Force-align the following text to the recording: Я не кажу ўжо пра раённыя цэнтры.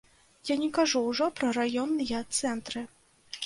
Я 0.51 0.55
не 0.61 0.69
кажу 0.77 1.03
ўжо 1.11 1.29
пра 1.41 1.51
раённыя 1.59 2.25
цэнтры. 2.41 2.87